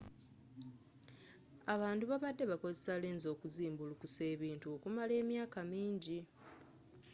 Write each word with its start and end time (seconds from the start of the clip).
abantu 1.73 2.03
babadde 2.11 2.43
bakozesa 2.51 2.93
lenzi 3.03 3.27
okuzimbulukusa 3.33 4.21
ebintu 4.33 4.65
okumala 4.75 5.13
emyaka 5.21 5.59
mingi 5.71 6.17